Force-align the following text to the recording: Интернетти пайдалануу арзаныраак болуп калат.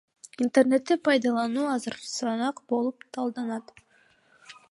Интернетти 0.43 0.95
пайдалануу 1.07 1.67
арзаныраак 1.75 2.63
болуп 2.73 3.07
калат. 3.19 3.73